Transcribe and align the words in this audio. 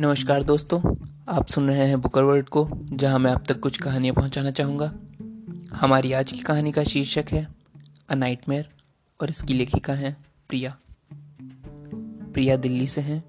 नमस्कार 0.00 0.42
दोस्तों, 0.42 0.80
आप 1.28 1.46
सुन 1.46 1.66
रहे 1.68 1.86
हैं 1.86 2.00
बुकर 2.00 2.22
वर्ड 2.22 2.48
को, 2.48 2.68
जहाँ 2.92 3.18
मैं 3.18 3.30
आप 3.32 3.44
तक 3.48 3.58
कुछ 3.60 3.78
कहानियाँ 3.78 4.14
पहुंचाना 4.14 4.50
चाहूँगा। 4.50 4.92
हमारी 5.72 6.12
आज 6.12 6.32
की 6.32 6.38
कहानी 6.38 6.72
का 6.72 6.84
शीर्षक 6.84 7.24
है 7.30 7.46
अ 8.08 8.14
नाइटमेयर 8.14 8.68
और 9.20 9.30
इसकी 9.30 9.54
लेखिका 9.54 9.92
हैं 9.92 10.16
प्रिया। 10.48 10.76
प्रिया 12.34 12.56
दिल्ली 12.56 12.86
से 12.86 13.00
हैं, 13.00 13.22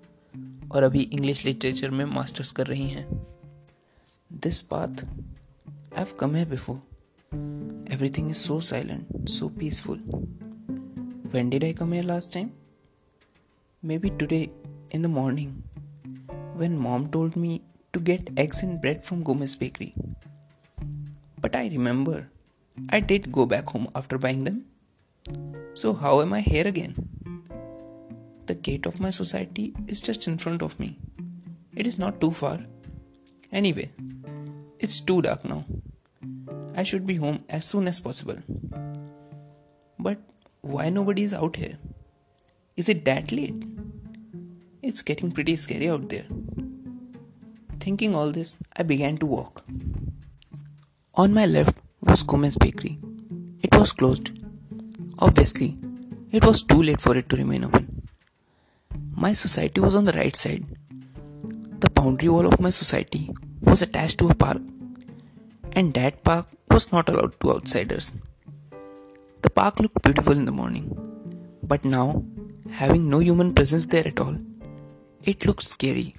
और 0.70 0.84
अभी 0.84 1.00
इंग्लिश 1.00 1.46
लिटरेचर 1.46 1.90
में 1.90 2.06
मास्टर्स 2.06 2.52
कर 2.52 2.68
रही 2.68 2.88
हैं। 2.90 3.06
This 4.34 4.62
path 4.62 5.04
have 5.98 6.16
come 6.20 6.36
here 6.36 6.50
before 6.50 6.82
everything 7.94 8.30
is 8.30 8.38
so 8.38 8.60
silent 8.60 9.30
so 9.30 9.50
peaceful 9.50 10.04
when 11.34 11.50
did 11.50 11.64
I 11.64 11.74
come 11.74 11.94
here 11.94 12.06
last 12.06 12.34
time 12.34 12.50
maybe 13.98 14.10
today 14.10 14.42
in 14.96 15.02
the 15.02 15.06
morning 15.06 15.54
when 16.62 16.78
mom 16.86 17.08
told 17.14 17.36
me 17.44 17.52
to 17.92 18.00
get 18.00 18.30
eggs 18.38 18.62
and 18.62 18.80
bread 18.82 19.04
from 19.04 19.24
Gomez 19.24 19.56
Bakery. 19.56 19.94
But 21.40 21.56
I 21.56 21.64
remember 21.70 22.28
I 22.90 23.00
did 23.00 23.32
go 23.32 23.46
back 23.46 23.72
home 23.72 23.88
after 23.96 24.20
buying 24.20 24.44
them. 24.44 24.66
So, 25.74 25.94
how 25.94 26.22
am 26.22 26.34
I 26.34 26.42
here 26.42 26.68
again? 26.68 26.94
The 28.46 28.54
gate 28.54 28.86
of 28.86 29.00
my 29.00 29.10
society 29.10 29.74
is 29.88 30.02
just 30.02 30.28
in 30.28 30.38
front 30.38 30.62
of 30.62 30.80
me. 30.80 31.00
It 31.76 31.88
is 31.88 31.98
not 31.98 32.22
too 32.22 32.32
far. 32.32 32.60
Anyway, 33.52 33.90
it's 34.80 35.00
too 35.00 35.22
dark 35.24 35.44
now. 35.44 35.66
I 36.76 36.84
should 36.84 37.08
be 37.08 37.16
home 37.16 37.44
as 37.50 37.66
soon 37.66 37.88
as 37.88 38.00
possible. 38.00 38.38
But 39.98 40.20
why 40.62 40.90
nobody 40.90 41.24
is 41.24 41.34
out 41.34 41.56
here? 41.56 41.78
Is 42.78 42.88
it 42.88 43.04
that 43.06 43.32
late? 43.32 43.64
It's 44.84 45.02
getting 45.02 45.32
pretty 45.32 45.56
scary 45.58 45.90
out 45.90 46.10
there. 46.10 46.26
Thinking 47.82 48.16
all 48.16 48.32
this, 48.32 48.58
I 48.78 48.84
began 48.84 49.18
to 49.18 49.26
walk. 49.26 49.64
On 51.16 51.34
my 51.34 51.48
left 51.48 51.76
was 52.00 52.22
Gomez 52.22 52.56
Bakery. 52.56 53.00
It 53.64 53.74
was 53.76 53.92
closed. 53.92 54.30
Obviously, 55.18 55.78
it 56.32 56.46
was 56.46 56.62
too 56.62 56.84
late 56.84 57.02
for 57.02 57.18
it 57.18 57.28
to 57.30 57.38
remain 57.38 57.64
open. 57.64 58.08
My 59.16 59.34
society 59.34 59.82
was 59.82 59.96
on 59.96 60.06
the 60.06 60.12
right 60.12 60.36
side. 60.36 60.64
The 61.80 61.90
boundary 61.90 62.30
wall 62.30 62.46
of 62.46 62.60
my 62.60 62.70
society 62.70 63.32
was 63.62 63.82
attached 63.82 64.20
to 64.20 64.30
a 64.30 64.36
park, 64.36 64.62
and 65.72 65.92
that 65.96 66.24
park 66.24 66.46
was 66.70 66.92
not 66.92 67.10
allowed 67.10 67.40
to 67.40 67.54
outsiders. 67.56 68.14
The 69.42 69.50
park 69.50 69.80
looked 69.80 70.04
beautiful 70.04 70.34
in 70.34 70.46
the 70.46 70.52
morning, 70.52 70.86
but 71.64 71.84
now, 71.84 72.24
having 72.70 73.10
no 73.10 73.18
human 73.18 73.56
presence 73.56 73.88
there 73.88 74.08
at 74.08 74.20
all, 74.20 74.38
it 75.24 75.48
looked 75.48 75.64
scary 75.64 76.14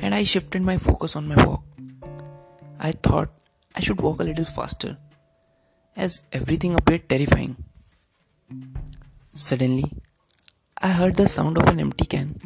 and 0.00 0.14
I 0.14 0.24
shifted 0.24 0.62
my 0.62 0.76
focus 0.76 1.16
on 1.16 1.28
my 1.28 1.42
walk. 1.44 1.62
I 2.78 2.92
thought 2.92 3.30
I 3.74 3.80
should 3.80 4.00
walk 4.00 4.20
a 4.20 4.24
little 4.24 4.44
faster, 4.44 4.96
as 5.96 6.22
everything 6.32 6.74
appeared 6.74 7.08
terrifying. 7.08 7.56
Suddenly, 9.34 9.92
I 10.78 10.88
heard 10.88 11.16
the 11.16 11.28
sound 11.28 11.58
of 11.58 11.68
an 11.68 11.80
empty 11.80 12.04
can 12.04 12.40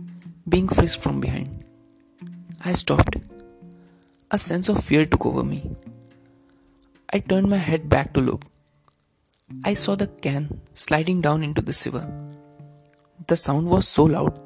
being 0.48 0.69
frisked 0.69 1.03
from 1.03 1.20
behind. 1.20 1.64
I 2.64 2.72
stopped. 2.72 3.16
A 4.31 4.39
sense 4.39 4.69
of 4.69 4.84
fear 4.84 5.05
took 5.05 5.27
over 5.27 5.42
me. 5.42 5.77
I 7.12 7.19
turned 7.20 7.48
my 7.48 7.56
head 7.56 7.89
back 7.89 8.12
to 8.14 8.20
look. 8.20 8.42
I 9.64 9.75
saw 9.75 9.97
the 9.97 10.06
can 10.06 10.61
sliding 10.75 11.20
down 11.20 11.42
into 11.42 11.62
the 11.62 11.72
sewer. 11.72 12.06
The 13.27 13.36
sound 13.36 13.69
was 13.69 13.89
so 13.89 14.05
loud 14.05 14.39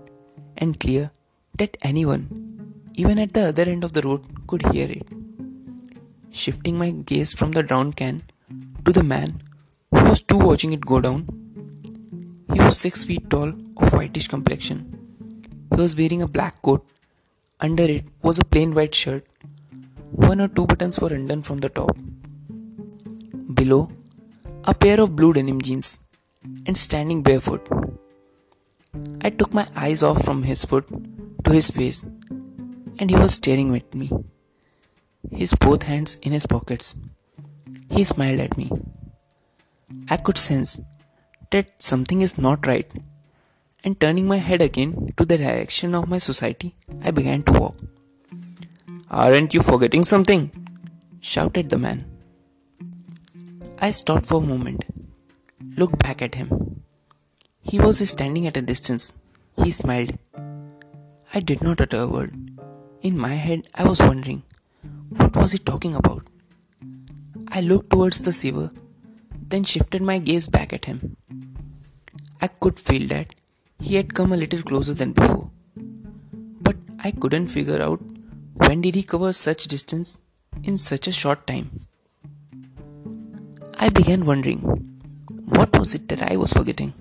and 0.56 0.78
clear 0.78 1.10
that 1.58 1.76
anyone 1.82 2.51
even 2.94 3.18
at 3.18 3.32
the 3.32 3.48
other 3.48 3.62
end 3.62 3.84
of 3.84 3.92
the 3.92 4.02
road, 4.02 4.22
could 4.46 4.62
hear 4.72 4.88
it. 4.90 5.06
Shifting 6.30 6.78
my 6.78 6.90
gaze 6.90 7.32
from 7.32 7.52
the 7.52 7.62
drowned 7.62 7.96
can 7.96 8.22
to 8.84 8.92
the 8.92 9.02
man 9.02 9.42
who 9.90 10.04
was 10.04 10.22
too 10.22 10.38
watching 10.38 10.72
it 10.72 10.80
go 10.80 11.00
down. 11.00 11.26
He 12.52 12.58
was 12.60 12.78
six 12.78 13.04
feet 13.04 13.28
tall, 13.30 13.52
of 13.76 13.92
whitish 13.92 14.28
complexion. 14.28 14.78
He 15.74 15.80
was 15.80 15.96
wearing 15.96 16.22
a 16.22 16.28
black 16.28 16.60
coat. 16.62 16.84
Under 17.60 17.84
it 17.84 18.04
was 18.22 18.38
a 18.38 18.44
plain 18.44 18.74
white 18.74 18.94
shirt. 18.94 19.26
One 20.10 20.40
or 20.40 20.48
two 20.48 20.66
buttons 20.66 20.98
were 20.98 21.14
undone 21.14 21.42
from 21.42 21.58
the 21.58 21.68
top. 21.68 21.96
Below, 23.54 23.90
a 24.64 24.74
pair 24.74 25.00
of 25.00 25.16
blue 25.16 25.32
denim 25.32 25.60
jeans 25.60 26.00
and 26.66 26.76
standing 26.76 27.22
barefoot. 27.22 27.66
I 29.22 29.30
took 29.30 29.54
my 29.54 29.66
eyes 29.76 30.02
off 30.02 30.24
from 30.24 30.42
his 30.42 30.64
foot 30.64 30.86
to 31.44 31.50
his 31.50 31.70
face 31.70 32.04
and 32.98 33.10
he 33.10 33.16
was 33.16 33.34
staring 33.34 33.74
at 33.74 33.94
me, 33.94 34.10
his 35.30 35.54
both 35.54 35.84
hands 35.84 36.16
in 36.22 36.32
his 36.32 36.46
pockets. 36.46 36.94
He 37.90 38.04
smiled 38.04 38.40
at 38.40 38.56
me. 38.56 38.70
I 40.08 40.16
could 40.16 40.38
sense 40.38 40.80
that 41.50 41.82
something 41.82 42.22
is 42.22 42.38
not 42.38 42.66
right, 42.66 42.90
and 43.84 44.00
turning 44.00 44.26
my 44.26 44.38
head 44.38 44.62
again 44.62 45.12
to 45.16 45.24
the 45.24 45.38
direction 45.38 45.94
of 45.94 46.08
my 46.08 46.18
society, 46.18 46.74
I 47.02 47.10
began 47.10 47.42
to 47.44 47.52
walk. 47.52 47.76
Aren't 49.10 49.52
you 49.54 49.62
forgetting 49.62 50.04
something? 50.04 50.50
shouted 51.20 51.68
the 51.70 51.78
man. 51.78 52.04
I 53.78 53.90
stopped 53.90 54.26
for 54.26 54.42
a 54.42 54.46
moment, 54.46 54.84
looked 55.76 55.98
back 55.98 56.22
at 56.22 56.36
him. 56.36 56.82
He 57.62 57.78
was 57.78 58.06
standing 58.08 58.46
at 58.46 58.56
a 58.56 58.62
distance. 58.62 59.14
He 59.56 59.70
smiled. 59.70 60.18
I 61.34 61.40
did 61.40 61.62
not 61.62 61.80
utter 61.80 61.98
a 61.98 62.06
word. 62.06 62.51
In 63.02 63.18
my 63.18 63.34
head, 63.34 63.66
I 63.74 63.82
was 63.82 64.00
wondering, 64.00 64.44
what 65.08 65.34
was 65.34 65.50
he 65.50 65.58
talking 65.58 65.96
about? 65.96 66.24
I 67.48 67.60
looked 67.60 67.90
towards 67.90 68.20
the 68.20 68.32
sewer, 68.32 68.70
then 69.48 69.64
shifted 69.64 70.02
my 70.02 70.18
gaze 70.18 70.46
back 70.46 70.72
at 70.72 70.84
him. 70.84 71.16
I 72.40 72.46
could 72.46 72.78
feel 72.78 73.08
that 73.08 73.34
he 73.80 73.96
had 73.96 74.14
come 74.14 74.32
a 74.32 74.36
little 74.36 74.62
closer 74.62 74.94
than 74.94 75.10
before. 75.10 75.50
But 75.74 76.76
I 77.02 77.10
couldn't 77.10 77.48
figure 77.48 77.82
out 77.82 78.00
when 78.54 78.82
did 78.82 78.94
he 78.94 79.02
cover 79.02 79.32
such 79.32 79.64
distance 79.64 80.18
in 80.62 80.78
such 80.78 81.08
a 81.08 81.12
short 81.12 81.44
time. 81.44 81.80
I 83.80 83.88
began 83.88 84.26
wondering, 84.26 84.60
what 85.46 85.76
was 85.76 85.96
it 85.96 86.08
that 86.08 86.22
I 86.30 86.36
was 86.36 86.52
forgetting? 86.52 86.94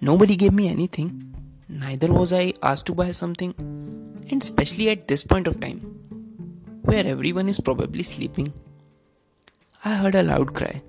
Nobody 0.00 0.36
gave 0.36 0.52
me 0.52 0.68
anything, 0.68 1.34
neither 1.68 2.12
was 2.12 2.32
I 2.32 2.54
asked 2.62 2.86
to 2.86 2.94
buy 2.94 3.10
something 3.10 3.85
and 4.30 4.42
especially 4.42 4.88
at 4.90 5.08
this 5.08 5.24
point 5.24 5.46
of 5.46 5.60
time, 5.60 5.78
where 6.82 7.06
everyone 7.06 7.48
is 7.48 7.60
probably 7.60 8.02
sleeping. 8.02 8.52
I 9.84 9.94
heard 9.94 10.14
a 10.14 10.22
loud 10.22 10.54
cry. 10.54 10.82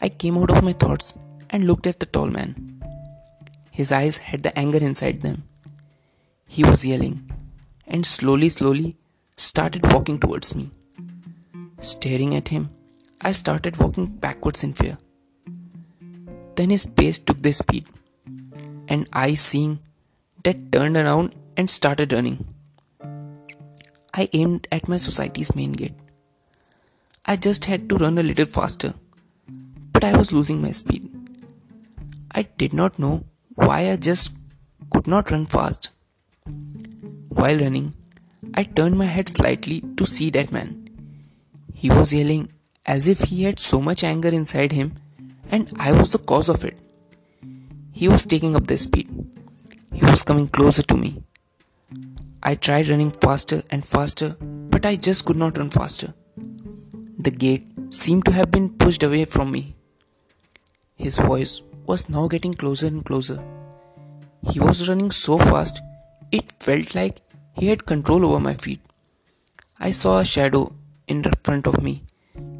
I 0.00 0.08
came 0.08 0.38
out 0.38 0.50
of 0.50 0.62
my 0.62 0.72
thoughts 0.72 1.14
and 1.50 1.66
looked 1.66 1.86
at 1.86 2.00
the 2.00 2.06
tall 2.06 2.26
man. 2.26 2.82
His 3.70 3.92
eyes 3.92 4.18
had 4.18 4.42
the 4.42 4.56
anger 4.58 4.78
inside 4.78 5.22
them. 5.22 5.44
He 6.46 6.64
was 6.64 6.84
yelling 6.84 7.30
and 7.86 8.04
slowly, 8.04 8.48
slowly 8.48 8.96
started 9.36 9.92
walking 9.92 10.18
towards 10.18 10.54
me. 10.54 10.70
Staring 11.80 12.34
at 12.34 12.48
him, 12.48 12.70
I 13.20 13.32
started 13.32 13.78
walking 13.78 14.06
backwards 14.06 14.62
in 14.64 14.72
fear. 14.72 14.98
Then 16.56 16.70
his 16.70 16.84
pace 16.84 17.18
took 17.18 17.40
the 17.42 17.52
speed, 17.52 17.86
and 18.88 19.06
I, 19.12 19.34
seeing 19.34 19.78
that, 20.42 20.72
turned 20.72 20.96
around 20.96 21.34
and 21.58 21.68
started 21.68 22.12
running. 22.12 22.38
I 24.14 24.28
aimed 24.32 24.68
at 24.72 24.88
my 24.88 24.96
society's 24.96 25.54
main 25.54 25.72
gate. 25.72 25.94
I 27.26 27.36
just 27.36 27.66
had 27.66 27.88
to 27.88 27.96
run 27.96 28.16
a 28.16 28.22
little 28.22 28.46
faster, 28.46 28.94
but 29.92 30.04
I 30.04 30.16
was 30.16 30.32
losing 30.32 30.62
my 30.62 30.70
speed. 30.70 31.10
I 32.30 32.42
did 32.62 32.72
not 32.72 32.98
know 32.98 33.24
why 33.54 33.90
I 33.90 33.96
just 33.96 34.32
could 34.90 35.06
not 35.06 35.32
run 35.32 35.46
fast. 35.46 35.90
While 37.28 37.58
running, 37.58 37.94
I 38.54 38.62
turned 38.62 38.96
my 38.96 39.04
head 39.04 39.28
slightly 39.28 39.82
to 39.96 40.06
see 40.06 40.30
that 40.30 40.52
man. 40.52 40.88
He 41.74 41.90
was 41.90 42.14
yelling 42.14 42.52
as 42.86 43.08
if 43.08 43.20
he 43.20 43.42
had 43.42 43.58
so 43.58 43.80
much 43.80 44.04
anger 44.04 44.28
inside 44.28 44.72
him 44.72 44.94
and 45.50 45.70
I 45.78 45.92
was 45.92 46.10
the 46.10 46.18
cause 46.18 46.48
of 46.48 46.64
it. 46.64 46.78
He 47.92 48.08
was 48.08 48.24
taking 48.24 48.54
up 48.56 48.66
the 48.66 48.78
speed. 48.78 49.08
He 49.92 50.04
was 50.04 50.22
coming 50.22 50.48
closer 50.48 50.82
to 50.82 50.96
me. 50.96 51.22
I 52.42 52.54
tried 52.54 52.88
running 52.88 53.10
faster 53.10 53.62
and 53.70 53.84
faster, 53.84 54.36
but 54.40 54.86
I 54.86 54.96
just 54.96 55.24
could 55.24 55.36
not 55.36 55.58
run 55.58 55.70
faster. 55.70 56.14
The 57.18 57.30
gate 57.30 57.66
seemed 57.90 58.24
to 58.26 58.32
have 58.32 58.50
been 58.52 58.70
pushed 58.70 59.02
away 59.02 59.24
from 59.24 59.50
me. 59.50 59.74
His 60.94 61.18
voice 61.18 61.62
was 61.86 62.08
now 62.08 62.28
getting 62.28 62.54
closer 62.54 62.86
and 62.86 63.04
closer. 63.04 63.42
He 64.50 64.60
was 64.60 64.88
running 64.88 65.10
so 65.10 65.38
fast, 65.38 65.82
it 66.30 66.52
felt 66.60 66.94
like 66.94 67.20
he 67.54 67.68
had 67.68 67.86
control 67.86 68.24
over 68.24 68.38
my 68.38 68.54
feet. 68.54 68.80
I 69.80 69.90
saw 69.90 70.18
a 70.18 70.24
shadow 70.24 70.72
in 71.08 71.24
front 71.42 71.66
of 71.66 71.82
me, 71.82 72.04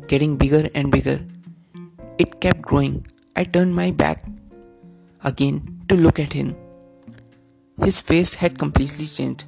getting 0.09 0.37
bigger 0.37 0.69
and 0.75 0.91
bigger. 0.91 1.21
It 2.19 2.41
kept 2.41 2.63
growing. 2.63 3.07
I 3.37 3.45
turned 3.45 3.77
my 3.77 3.93
back 3.93 4.25
again 5.23 5.83
to 5.89 5.95
look 5.95 6.19
at 6.19 6.33
him. 6.33 6.57
His 7.81 8.03
face 8.03 8.35
had 8.35 8.59
completely 8.59 9.07
changed. 9.07 9.45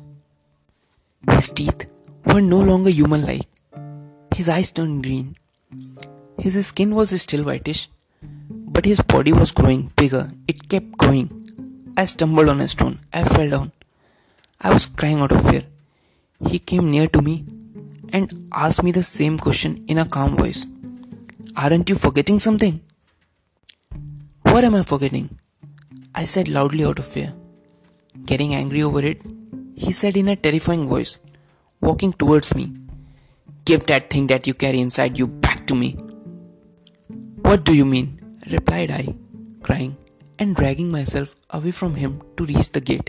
His 1.28 1.50
teeth 1.50 1.86
were 2.24 2.40
no 2.40 2.60
longer 2.60 2.90
human 2.90 3.26
like. 3.26 3.46
His 4.34 4.48
eyes 4.48 4.70
turned 4.70 5.02
green. 5.02 5.36
His 6.38 6.66
skin 6.66 6.94
was 6.94 7.10
still 7.20 7.44
whitish, 7.44 7.90
but 8.50 8.86
his 8.86 9.00
body 9.02 9.32
was 9.32 9.52
growing 9.52 9.92
bigger. 9.96 10.30
It 10.48 10.68
kept 10.68 10.96
growing. 10.96 11.28
I 11.96 12.06
stumbled 12.06 12.48
on 12.48 12.60
a 12.60 12.68
stone. 12.68 13.00
I 13.12 13.24
fell 13.24 13.50
down. 13.50 13.72
I 14.60 14.72
was 14.72 14.86
crying 14.86 15.20
out 15.20 15.32
of 15.32 15.48
fear. 15.48 15.64
He 16.48 16.58
came 16.58 16.90
near 16.90 17.06
to 17.08 17.20
me 17.20 17.44
and 18.12 18.48
asked 18.52 18.82
me 18.82 18.92
the 18.92 19.02
same 19.02 19.38
question 19.38 19.84
in 19.88 19.98
a 19.98 20.06
calm 20.06 20.36
voice. 20.36 20.66
Aren't 21.56 21.90
you 21.90 21.96
forgetting 21.96 22.38
something? 22.38 22.80
What 24.42 24.64
am 24.64 24.74
I 24.74 24.82
forgetting? 24.82 25.38
I 26.14 26.24
said 26.24 26.48
loudly 26.48 26.84
out 26.84 26.98
of 26.98 27.06
fear. 27.06 27.34
Getting 28.24 28.54
angry 28.54 28.82
over 28.82 29.00
it, 29.00 29.20
he 29.84 29.92
said 29.92 30.16
in 30.20 30.28
a 30.28 30.36
terrifying 30.36 30.86
voice, 30.86 31.20
walking 31.80 32.12
towards 32.12 32.54
me, 32.54 32.64
Give 33.64 33.84
that 33.86 34.10
thing 34.10 34.26
that 34.26 34.46
you 34.46 34.54
carry 34.54 34.80
inside 34.80 35.18
you 35.18 35.26
back 35.26 35.66
to 35.68 35.74
me. 35.74 35.92
What 37.46 37.64
do 37.64 37.74
you 37.74 37.86
mean? 37.86 38.08
replied 38.50 38.90
I, 38.90 39.14
crying 39.62 39.96
and 40.38 40.56
dragging 40.56 40.90
myself 40.90 41.34
away 41.50 41.70
from 41.70 41.94
him 41.94 42.20
to 42.36 42.44
reach 42.44 42.72
the 42.72 42.80
gate. 42.80 43.08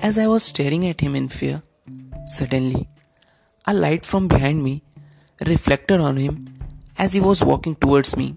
As 0.00 0.18
I 0.18 0.26
was 0.28 0.44
staring 0.44 0.86
at 0.86 1.00
him 1.00 1.16
in 1.16 1.28
fear, 1.28 1.62
suddenly 2.26 2.88
a 3.66 3.74
light 3.74 4.06
from 4.06 4.28
behind 4.28 4.62
me 4.62 4.82
reflected 5.46 6.00
on 6.00 6.16
him 6.16 6.48
as 6.96 7.12
he 7.12 7.20
was 7.20 7.42
walking 7.42 7.74
towards 7.76 8.16
me. 8.16 8.36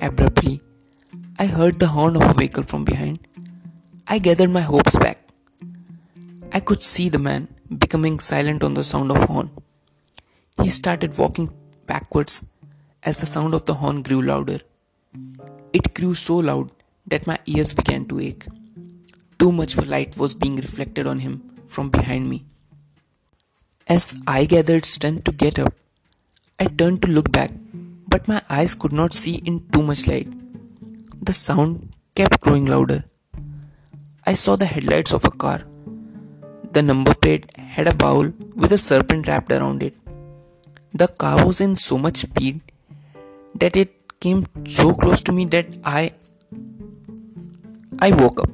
Abruptly, 0.00 0.60
I 1.38 1.46
heard 1.46 1.78
the 1.78 1.88
horn 1.88 2.16
of 2.16 2.28
a 2.28 2.34
vehicle 2.34 2.64
from 2.64 2.84
behind. 2.84 3.20
I 4.06 4.18
gathered 4.18 4.50
my 4.50 4.60
hopes 4.60 4.96
back. 4.96 5.21
I 6.54 6.60
could 6.60 6.82
see 6.82 7.08
the 7.08 7.18
man 7.18 7.48
becoming 7.78 8.20
silent 8.20 8.62
on 8.62 8.74
the 8.74 8.84
sound 8.84 9.10
of 9.10 9.22
horn. 9.24 9.50
He 10.62 10.68
started 10.68 11.16
walking 11.16 11.50
backwards 11.86 12.46
as 13.02 13.16
the 13.16 13.26
sound 13.26 13.54
of 13.54 13.64
the 13.64 13.74
horn 13.74 14.02
grew 14.02 14.20
louder. 14.20 14.60
It 15.72 15.94
grew 15.94 16.14
so 16.14 16.36
loud 16.36 16.70
that 17.06 17.26
my 17.26 17.38
ears 17.46 17.72
began 17.72 18.04
to 18.08 18.20
ache. 18.20 18.46
Too 19.38 19.50
much 19.50 19.78
light 19.78 20.18
was 20.18 20.34
being 20.34 20.56
reflected 20.56 21.06
on 21.06 21.20
him 21.20 21.42
from 21.66 21.88
behind 21.88 22.28
me. 22.28 22.44
As 23.88 24.14
I 24.26 24.44
gathered 24.44 24.84
strength 24.84 25.24
to 25.24 25.32
get 25.32 25.58
up, 25.58 25.74
I 26.60 26.66
turned 26.66 27.00
to 27.02 27.08
look 27.08 27.32
back, 27.32 27.50
but 28.06 28.28
my 28.28 28.42
eyes 28.50 28.74
could 28.74 28.92
not 28.92 29.14
see 29.14 29.36
in 29.36 29.66
too 29.72 29.82
much 29.82 30.06
light. 30.06 30.28
The 31.22 31.32
sound 31.32 31.94
kept 32.14 32.40
growing 32.42 32.66
louder. 32.66 33.04
I 34.26 34.34
saw 34.34 34.56
the 34.56 34.66
headlights 34.66 35.12
of 35.12 35.24
a 35.24 35.30
car. 35.30 35.62
The 36.74 36.82
number 36.82 37.14
plate 37.14 37.54
had 37.58 37.86
a 37.86 37.94
bowl 37.94 38.28
with 38.56 38.72
a 38.72 38.78
serpent 38.78 39.28
wrapped 39.28 39.52
around 39.52 39.82
it. 39.82 39.94
The 40.94 41.08
car 41.08 41.44
was 41.44 41.60
in 41.60 41.74
so 41.76 41.98
much 41.98 42.18
speed 42.18 42.60
that 43.54 43.76
it 43.76 43.90
came 44.20 44.46
so 44.66 44.94
close 44.94 45.20
to 45.22 45.32
me 45.32 45.44
that 45.56 45.66
I 45.84 46.12
I 47.98 48.10
woke 48.12 48.40
up. 48.44 48.48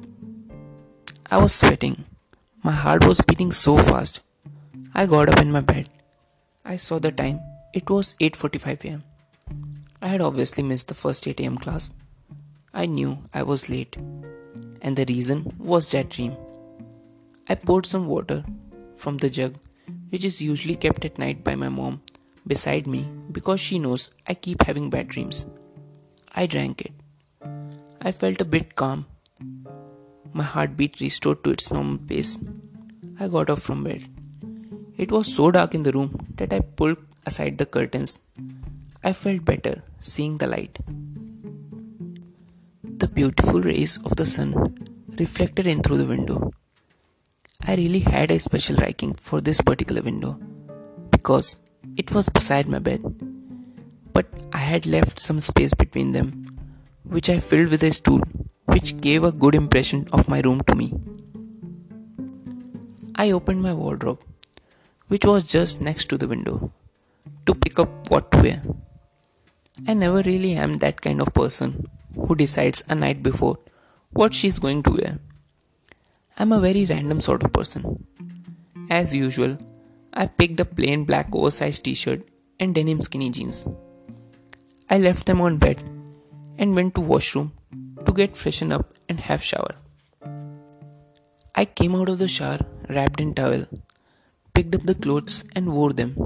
I 1.31 1.39
was 1.45 1.55
sweating. 1.55 2.05
My 2.65 2.73
heart 2.73 3.07
was 3.07 3.21
beating 3.21 3.53
so 3.53 3.77
fast. 3.91 4.21
I 4.95 5.07
got 5.07 5.29
up 5.29 5.41
in 5.41 5.53
my 5.53 5.61
bed. 5.61 5.89
I 6.65 6.77
saw 6.77 6.99
the 6.99 7.13
time. 7.23 7.39
It 7.73 7.89
was 7.97 8.15
8:45 8.29 8.85
a.m. 8.89 9.05
I 10.03 10.09
had 10.09 10.27
obviously 10.31 10.65
missed 10.73 10.89
the 10.89 11.01
first 11.05 11.31
8 11.35 11.41
a.m. 11.47 11.57
class. 11.69 11.95
I 12.83 12.87
knew 12.99 13.15
I 13.33 13.45
was 13.55 13.71
late, 13.77 13.97
and 14.83 14.97
the 14.97 15.09
reason 15.15 15.43
was 15.73 15.91
that 15.93 16.15
dream. 16.19 16.37
I 17.49 17.55
poured 17.55 17.87
some 17.87 18.07
water 18.07 18.45
from 18.97 19.17
the 19.19 19.31
jug, 19.31 19.55
which 20.11 20.25
is 20.25 20.43
usually 20.43 20.75
kept 20.75 21.05
at 21.05 21.19
night 21.19 21.43
by 21.45 21.55
my 21.55 21.69
mom, 21.69 22.03
beside 22.47 22.87
me 22.87 23.09
because 23.33 23.61
she 23.61 23.79
knows 23.79 24.11
I 24.27 24.35
keep 24.35 24.63
having 24.65 24.91
bad 24.91 25.09
dreams. 25.09 25.47
I 26.35 26.47
drank 26.47 26.83
it. 26.83 26.93
I 28.01 28.13
felt 28.13 28.41
a 28.41 28.45
bit 28.45 28.75
calm. 28.75 29.07
My 30.33 30.45
heartbeat 30.45 31.01
restored 31.01 31.43
to 31.45 31.51
its 31.51 31.73
normal 31.73 31.99
pace. 31.99 32.39
I 33.19 33.29
got 33.29 33.51
up 33.51 33.61
from 33.61 33.83
bed. 33.83 34.03
It 34.99 35.11
was 35.11 35.33
so 35.35 35.51
dark 35.51 35.75
in 35.75 35.85
the 35.85 35.93
room 35.93 36.19
that 36.37 36.53
I 36.53 36.61
pulled 36.61 36.99
aside 37.25 37.57
the 37.57 37.67
curtains. 37.67 38.19
I 39.03 39.13
felt 39.13 39.45
better 39.45 39.83
seeing 39.99 40.39
the 40.39 40.49
light. 40.49 40.79
The 42.83 43.09
beautiful 43.09 43.63
rays 43.63 43.99
of 44.05 44.17
the 44.17 44.27
sun 44.27 44.53
reflected 45.19 45.67
in 45.67 45.83
through 45.83 45.99
the 45.99 46.05
window. 46.05 46.53
I 47.67 47.75
really 47.75 48.01
had 48.01 48.31
a 48.31 48.39
special 48.39 48.77
liking 48.77 49.15
for 49.15 49.41
this 49.41 49.61
particular 49.61 50.03
window 50.03 50.39
because 51.11 51.57
it 51.97 52.13
was 52.13 52.29
beside 52.29 52.69
my 52.69 52.79
bed, 52.79 53.03
but 54.13 54.27
I 54.53 54.59
had 54.59 54.87
left 54.87 55.21
some 55.21 55.41
space 55.41 55.75
between 55.75 56.13
them, 56.13 56.59
which 57.05 57.29
I 57.29 57.41
filled 57.41 57.71
with 57.71 57.83
a 57.83 57.93
stool, 57.93 58.23
which 58.67 59.01
gave 59.01 59.25
a 59.25 59.33
good 59.33 59.55
impression 59.55 60.09
of 60.13 60.29
my 60.29 60.41
room 60.41 60.63
to 60.63 60.75
me. 60.75 60.95
I 63.15 63.33
opened 63.33 63.63
my 63.63 63.75
wardrobe 63.75 64.23
which 65.09 65.25
was 65.25 65.45
just 65.45 65.81
next 65.81 66.09
to 66.11 66.19
the 66.19 66.29
window, 66.29 66.71
to 67.47 67.55
pick 67.55 67.79
up 67.79 68.11
what 68.11 68.31
to 68.31 68.43
wear. 68.43 68.63
I 69.87 69.95
never 69.95 70.23
really 70.23 70.53
am 70.53 70.79
that 70.79 71.01
kind 71.01 71.21
of 71.21 71.33
person 71.35 71.87
who 72.15 72.35
decides 72.35 72.83
a 72.89 72.95
night 72.95 73.23
before 73.23 73.59
what 74.13 74.35
she's 74.35 74.59
going 74.59 74.83
to 74.85 74.91
wear. 74.91 75.19
I'm 76.41 76.53
a 76.53 76.61
very 76.61 76.85
random 76.87 77.21
sort 77.21 77.43
of 77.43 77.53
person. 77.53 78.07
As 78.89 79.15
usual, 79.15 79.59
I 80.13 80.27
picked 80.27 80.61
a 80.61 80.65
plain 80.65 81.05
black 81.05 81.35
oversized 81.35 81.85
t 81.85 81.95
shirt 81.95 82.23
and 82.61 82.75
denim 82.75 83.03
skinny 83.03 83.31
jeans. 83.31 83.67
I 84.89 84.99
left 84.99 85.27
them 85.27 85.41
on 85.41 85.57
bed 85.57 85.83
and 86.59 86.77
went 86.77 86.95
to 86.95 87.01
washroom 87.01 87.53
to 88.07 88.13
get 88.13 88.37
freshen 88.37 88.71
up 88.71 88.95
and 89.09 89.19
have 89.21 89.43
shower. 89.43 89.75
I 91.57 91.65
came 91.65 91.97
out 91.97 92.09
of 92.09 92.19
the 92.19 92.29
shower 92.29 92.61
wrapped 92.89 93.21
in 93.21 93.35
towel 93.35 93.67
picked 94.59 94.75
up 94.75 94.83
the 94.87 94.95
clothes 94.95 95.45
and 95.55 95.73
wore 95.73 95.93
them. 95.93 96.17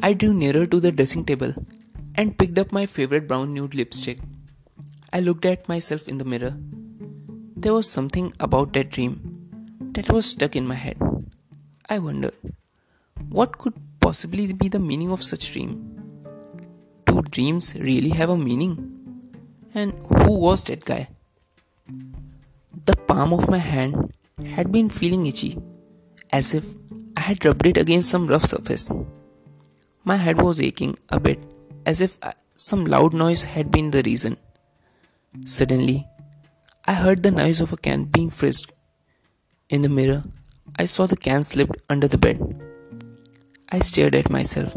I 0.00 0.12
drew 0.12 0.32
nearer 0.32 0.66
to 0.66 0.78
the 0.78 0.92
dressing 0.92 1.24
table 1.24 1.54
and 2.14 2.38
picked 2.38 2.58
up 2.58 2.70
my 2.70 2.86
favorite 2.86 3.26
brown 3.26 3.54
nude 3.54 3.74
lipstick. 3.74 4.18
I 5.12 5.20
looked 5.20 5.44
at 5.44 5.68
myself 5.68 6.06
in 6.06 6.18
the 6.18 6.24
mirror. 6.24 6.56
There 7.56 7.72
was 7.72 7.88
something 7.88 8.32
about 8.40 8.72
that 8.72 8.90
dream 8.90 9.12
that 9.92 10.10
was 10.10 10.26
stuck 10.26 10.56
in 10.56 10.66
my 10.66 10.74
head. 10.74 10.98
I 11.88 11.98
wondered, 11.98 12.34
what 13.28 13.58
could 13.58 13.74
possibly 14.00 14.52
be 14.52 14.68
the 14.68 14.78
meaning 14.80 15.10
of 15.10 15.22
such 15.22 15.52
dream? 15.52 15.70
Do 17.06 17.22
dreams 17.22 17.74
really 17.76 18.10
have 18.10 18.30
a 18.30 18.36
meaning? 18.36 18.74
And 19.72 19.92
who 20.22 20.38
was 20.40 20.64
that 20.64 20.84
guy? 20.84 21.08
The 22.86 22.96
palm 23.06 23.32
of 23.32 23.48
my 23.48 23.58
hand 23.58 24.12
had 24.44 24.72
been 24.72 24.90
feeling 24.90 25.26
itchy, 25.26 25.56
as 26.32 26.54
if 26.54 26.74
I 27.16 27.20
had 27.20 27.44
rubbed 27.44 27.66
it 27.66 27.76
against 27.76 28.10
some 28.10 28.26
rough 28.26 28.44
surface. 28.44 28.90
My 30.04 30.16
head 30.16 30.42
was 30.42 30.60
aching 30.60 30.98
a 31.08 31.20
bit, 31.20 31.38
as 31.86 32.00
if 32.00 32.18
uh, 32.20 32.32
some 32.54 32.84
loud 32.84 33.14
noise 33.14 33.44
had 33.44 33.70
been 33.70 33.90
the 33.90 34.02
reason. 34.04 34.36
Suddenly, 35.44 36.06
I 36.86 36.92
heard 36.92 37.22
the 37.22 37.30
noise 37.30 37.62
of 37.62 37.72
a 37.72 37.78
can 37.78 38.04
being 38.04 38.28
frisked. 38.28 38.74
In 39.70 39.80
the 39.80 39.88
mirror, 39.88 40.24
I 40.78 40.84
saw 40.84 41.06
the 41.06 41.16
can 41.16 41.42
slipped 41.42 41.80
under 41.88 42.06
the 42.06 42.18
bed. 42.18 42.60
I 43.70 43.78
stared 43.78 44.14
at 44.14 44.28
myself. 44.28 44.76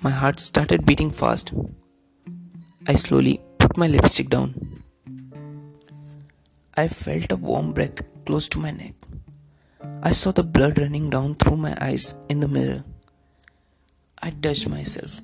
My 0.00 0.10
heart 0.10 0.38
started 0.38 0.86
beating 0.86 1.10
fast. 1.10 1.52
I 2.86 2.94
slowly 2.94 3.40
put 3.58 3.76
my 3.76 3.88
lipstick 3.88 4.30
down. 4.30 4.84
I 6.76 6.86
felt 6.86 7.32
a 7.32 7.36
warm 7.36 7.72
breath 7.72 8.02
close 8.24 8.48
to 8.50 8.60
my 8.60 8.70
neck. 8.70 8.94
I 10.04 10.12
saw 10.12 10.30
the 10.30 10.44
blood 10.44 10.78
running 10.78 11.10
down 11.10 11.34
through 11.34 11.56
my 11.56 11.76
eyes 11.80 12.14
in 12.28 12.38
the 12.38 12.46
mirror. 12.46 12.84
I 14.22 14.30
touched 14.30 14.68
myself. 14.68 15.20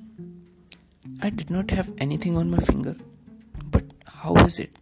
I 1.21 1.29
did 1.29 1.49
not 1.49 1.71
have 1.71 1.93
anything 1.99 2.35
on 2.35 2.51
my 2.51 2.57
finger. 2.57 2.97
But 3.71 3.85
how 4.07 4.35
is 4.35 4.59
it? 4.59 4.77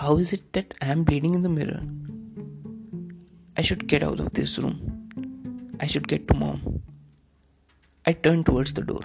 How 0.00 0.16
is 0.16 0.32
it 0.32 0.54
that 0.54 0.72
I 0.80 0.86
am 0.86 1.04
bleeding 1.04 1.34
in 1.34 1.42
the 1.42 1.50
mirror? 1.50 1.82
I 3.54 3.60
should 3.60 3.86
get 3.86 4.02
out 4.02 4.18
of 4.18 4.32
this 4.32 4.58
room. 4.58 4.78
I 5.78 5.84
should 5.84 6.08
get 6.08 6.26
to 6.28 6.32
mom. 6.32 6.80
I 8.06 8.14
turned 8.14 8.46
towards 8.46 8.72
the 8.72 8.80
door. 8.80 9.02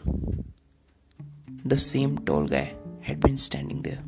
The 1.65 1.77
same 1.77 2.19
tall 2.19 2.47
guy 2.47 2.75
had 3.01 3.19
been 3.19 3.35
standing 3.35 3.81
there. 3.81 3.99